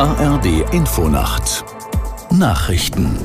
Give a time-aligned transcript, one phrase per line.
[0.00, 1.62] ARD Infonacht
[2.30, 3.18] Nachrichten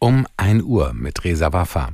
[0.00, 1.92] Um 1 Uhr mit Resa Waffa.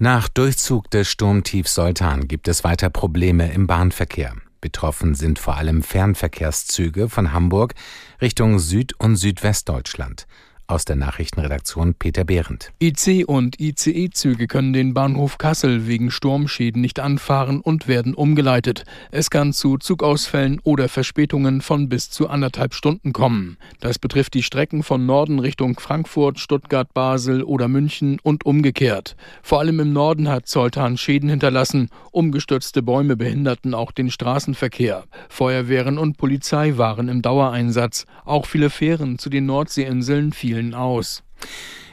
[0.00, 4.34] Nach Durchzug des Sturmtiefs Soltan gibt es weiter Probleme im Bahnverkehr.
[4.60, 7.74] Betroffen sind vor allem Fernverkehrszüge von Hamburg
[8.20, 10.26] Richtung Süd- und Südwestdeutschland.
[10.66, 12.72] Aus der Nachrichtenredaktion Peter Behrendt.
[12.80, 18.86] IC und ICE-Züge können den Bahnhof Kassel wegen Sturmschäden nicht anfahren und werden umgeleitet.
[19.10, 23.58] Es kann zu Zugausfällen oder Verspätungen von bis zu anderthalb Stunden kommen.
[23.80, 29.16] Das betrifft die Strecken von Norden Richtung Frankfurt, Stuttgart, Basel oder München und umgekehrt.
[29.42, 31.90] Vor allem im Norden hat Zoltan Schäden hinterlassen.
[32.10, 35.04] Umgestürzte Bäume behinderten auch den Straßenverkehr.
[35.28, 38.06] Feuerwehren und Polizei waren im Dauereinsatz.
[38.24, 41.22] Auch viele Fähren zu den Nordseeinseln fielen fielen aus.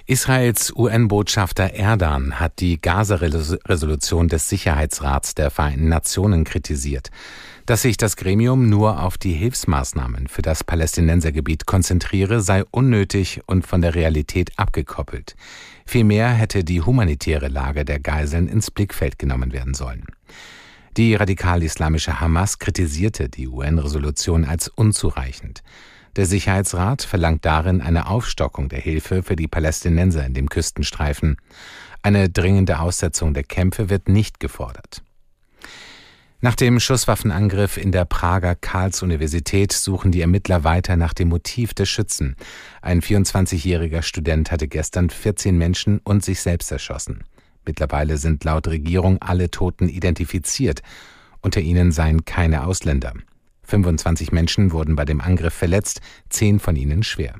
[0.06, 7.10] Israels UN-Botschafter Erdan hat die Gaza-Resolution des Sicherheitsrats der Vereinten Nationen kritisiert.
[7.66, 13.66] Dass sich das Gremium nur auf die Hilfsmaßnahmen für das Palästinensergebiet konzentriere, sei unnötig und
[13.66, 15.36] von der Realität abgekoppelt.
[15.86, 20.06] Vielmehr hätte die humanitäre Lage der Geiseln ins Blickfeld genommen werden sollen.
[20.98, 25.64] Die radikal-islamische Hamas kritisierte die UN-Resolution als unzureichend.
[26.18, 31.38] Der Sicherheitsrat verlangt darin eine Aufstockung der Hilfe für die Palästinenser in dem Küstenstreifen.
[32.02, 35.04] Eine dringende Aussetzung der Kämpfe wird nicht gefordert.
[36.44, 41.88] Nach dem Schusswaffenangriff in der Prager Karls-Universität suchen die Ermittler weiter nach dem Motiv des
[41.88, 42.36] Schützen.
[42.82, 47.24] Ein 24-jähriger Student hatte gestern 14 Menschen und sich selbst erschossen.
[47.64, 50.82] Mittlerweile sind laut Regierung alle Toten identifiziert.
[51.42, 53.14] Unter ihnen seien keine Ausländer.
[53.72, 57.36] 25 Menschen wurden bei dem Angriff verletzt, zehn von ihnen schwer.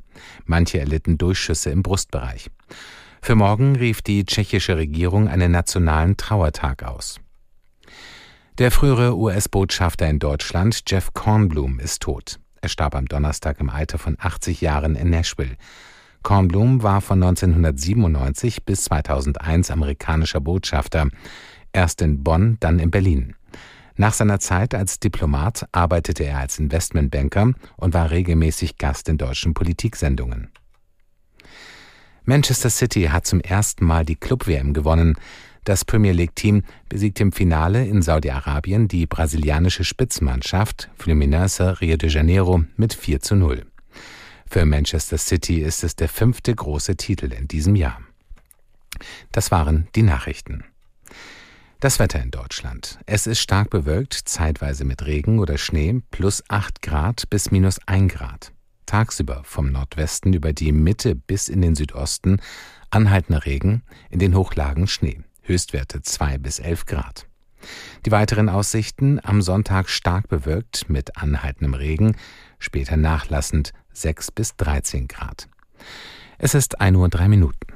[0.46, 2.50] Manche erlitten Durchschüsse im Brustbereich.
[3.22, 7.20] Für morgen rief die tschechische Regierung einen nationalen Trauertag aus.
[8.58, 12.40] Der frühere US-Botschafter in Deutschland, Jeff Kornblum, ist tot.
[12.62, 15.58] Er starb am Donnerstag im Alter von 80 Jahren in Nashville.
[16.24, 21.10] Kornblum war von 1997 bis 2001 amerikanischer Botschafter,
[21.74, 23.36] erst in Bonn, dann in Berlin.
[24.02, 29.54] Nach seiner Zeit als Diplomat arbeitete er als Investmentbanker und war regelmäßig Gast in deutschen
[29.54, 30.50] Politiksendungen.
[32.24, 35.18] Manchester City hat zum ersten Mal die Club-WM gewonnen.
[35.66, 42.64] Das Premier League-Team besiegte im Finale in Saudi-Arabien die brasilianische Spitzmannschaft Fluminense Rio de Janeiro
[42.78, 43.68] mit 4 zu 0.
[44.50, 48.02] Für Manchester City ist es der fünfte große Titel in diesem Jahr.
[49.32, 50.64] Das waren die Nachrichten.
[51.82, 53.00] Das Wetter in Deutschland.
[53.08, 58.14] Es ist stark bewölkt, zeitweise mit Regen oder Schnee, plus 8 Grad bis minus 1
[58.14, 58.52] Grad.
[58.86, 62.40] Tagsüber vom Nordwesten über die Mitte bis in den Südosten
[62.92, 63.82] anhaltender Regen,
[64.12, 65.22] in den Hochlagen Schnee.
[65.42, 67.26] Höchstwerte 2 bis 11 Grad.
[68.06, 72.16] Die weiteren Aussichten am Sonntag stark bewölkt mit anhaltendem Regen,
[72.60, 75.50] später nachlassend 6 bis 13 Grad.
[76.38, 77.71] Es ist 1 Uhr 3 Minuten.